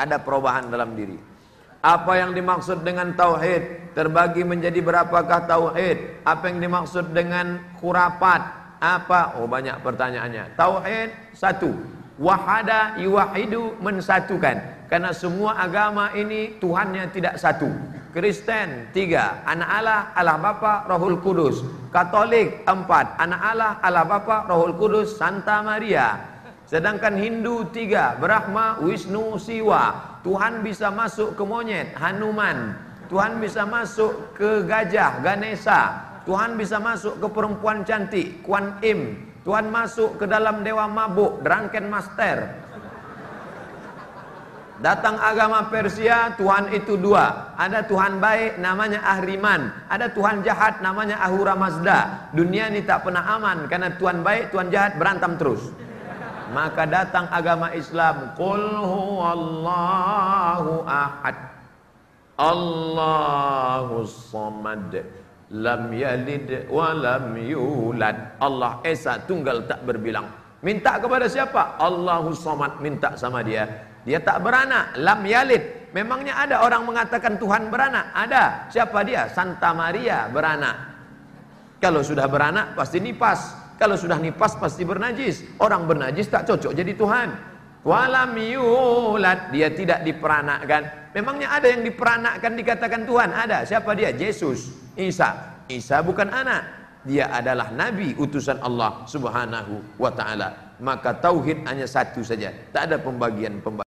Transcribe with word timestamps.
ada 0.00 0.16
perubahan 0.16 0.72
dalam 0.72 0.96
diri. 0.96 1.20
Apa 1.80 2.20
yang 2.20 2.36
dimaksud 2.36 2.84
dengan 2.84 3.16
tauhid? 3.16 3.96
Terbagi 3.96 4.44
menjadi 4.44 4.84
berapakah 4.84 5.48
tauhid? 5.48 6.24
Apa 6.28 6.52
yang 6.52 6.60
dimaksud 6.60 7.16
dengan 7.16 7.60
khurafat? 7.80 8.42
Apa? 8.80 9.40
Oh 9.40 9.48
banyak 9.48 9.80
pertanyaannya. 9.80 10.56
Tauhid 10.60 11.08
satu. 11.32 11.72
Wahada 12.20 13.00
yuwahidu 13.00 13.80
mensatukan. 13.80 14.60
Karena 14.92 15.16
semua 15.16 15.56
agama 15.56 16.12
ini 16.12 16.60
Tuhannya 16.60 17.08
tidak 17.16 17.40
satu. 17.40 17.72
Kristen 18.12 18.90
tiga. 18.92 19.40
Anak 19.46 19.70
Allah, 19.70 20.00
Allah 20.12 20.36
Bapa, 20.36 20.84
Rohul 20.84 21.16
Kudus. 21.24 21.62
Katolik 21.94 22.66
empat. 22.66 23.16
Anak 23.16 23.40
Allah, 23.40 23.72
Allah 23.80 24.04
Bapa, 24.04 24.50
Rohul 24.50 24.76
Kudus, 24.76 25.16
Santa 25.16 25.62
Maria. 25.64 26.18
Sedangkan 26.70 27.18
Hindu 27.18 27.66
tiga, 27.74 28.14
Brahma, 28.22 28.78
Wisnu, 28.78 29.34
Siwa. 29.42 30.14
Tuhan 30.22 30.62
bisa 30.62 30.86
masuk 30.86 31.34
ke 31.34 31.42
monyet, 31.42 31.98
Hanuman. 31.98 32.78
Tuhan 33.10 33.42
bisa 33.42 33.66
masuk 33.66 34.38
ke 34.38 34.62
gajah, 34.70 35.18
Ganesha. 35.18 35.98
Tuhan 36.22 36.54
bisa 36.54 36.78
masuk 36.78 37.18
ke 37.18 37.26
perempuan 37.26 37.82
cantik, 37.82 38.46
Kuan 38.46 38.78
Im. 38.86 39.18
Tuhan 39.42 39.66
masuk 39.66 40.22
ke 40.22 40.30
dalam 40.30 40.62
dewa 40.62 40.86
mabuk, 40.86 41.42
Drunken 41.42 41.90
Master. 41.90 42.54
Datang 44.78 45.18
agama 45.18 45.66
Persia, 45.74 46.38
Tuhan 46.38 46.70
itu 46.70 46.94
dua. 46.94 47.50
Ada 47.58 47.82
Tuhan 47.90 48.22
baik, 48.22 48.62
namanya 48.62 49.02
Ahriman. 49.10 49.74
Ada 49.90 50.14
Tuhan 50.14 50.46
jahat, 50.46 50.78
namanya 50.78 51.18
Ahura 51.18 51.58
Mazda. 51.58 52.30
Dunia 52.30 52.70
ini 52.70 52.86
tak 52.86 53.02
pernah 53.02 53.26
aman, 53.26 53.66
karena 53.66 53.90
Tuhan 53.98 54.22
baik, 54.22 54.54
Tuhan 54.54 54.70
jahat, 54.70 54.94
berantem 54.94 55.34
terus 55.34 55.89
maka 56.50 56.86
datang 56.86 57.30
agama 57.30 57.70
Islam 57.72 58.34
qul 58.34 58.62
huwallahu 58.82 60.84
ahad. 60.84 61.36
Allahu 62.40 64.08
samad. 64.08 64.92
Lam 65.50 65.90
yalid 65.90 66.70
wa 66.70 66.94
lam 66.94 67.34
yulad. 67.36 68.38
Allah 68.38 68.78
esa 68.86 69.18
tunggal 69.26 69.66
tak 69.66 69.82
berbilang. 69.82 70.30
Minta 70.62 70.98
kepada 70.98 71.26
siapa? 71.26 71.78
Allahu 71.78 72.32
samad. 72.32 72.80
Minta 72.82 73.14
sama 73.14 73.44
dia. 73.44 73.66
Dia 74.08 74.22
tak 74.22 74.40
beranak. 74.40 74.96
Lam 74.96 75.20
yalid. 75.26 75.90
Memangnya 75.90 76.38
ada 76.38 76.62
orang 76.62 76.86
mengatakan 76.86 77.34
Tuhan 77.36 77.68
beranak? 77.68 78.14
Ada. 78.14 78.70
Siapa 78.70 79.02
dia? 79.02 79.26
Santa 79.28 79.74
Maria 79.74 80.30
beranak. 80.30 80.76
Kalau 81.82 82.04
sudah 82.04 82.28
beranak 82.28 82.76
pasti 82.76 83.00
nipas 83.00 83.59
kalau 83.80 83.96
sudah 83.96 84.20
nipas 84.20 84.60
pasti 84.60 84.84
bernajis. 84.84 85.40
Orang 85.56 85.88
bernajis 85.88 86.28
tak 86.28 86.44
cocok 86.44 86.76
jadi 86.76 86.92
Tuhan. 86.92 87.28
Walam 87.80 88.36
yulad. 88.36 89.48
Dia 89.56 89.72
tidak 89.72 90.04
diperanakkan. 90.04 91.16
Memangnya 91.16 91.48
ada 91.48 91.64
yang 91.72 91.80
diperanakkan 91.88 92.60
dikatakan 92.60 93.08
Tuhan? 93.08 93.32
Ada. 93.32 93.64
Siapa 93.64 93.96
dia? 93.96 94.12
Yesus. 94.12 94.76
Isa. 95.00 95.56
Isa 95.72 96.04
bukan 96.04 96.28
anak. 96.28 96.76
Dia 97.08 97.32
adalah 97.32 97.72
nabi 97.72 98.12
utusan 98.20 98.60
Allah 98.60 99.08
Subhanahu 99.08 99.96
wa 99.96 100.12
taala. 100.12 100.76
Maka 100.76 101.16
tauhid 101.16 101.64
hanya 101.64 101.88
satu 101.88 102.20
saja. 102.20 102.52
Tak 102.76 102.92
ada 102.92 102.96
pembagian-pembagian. 103.00 103.64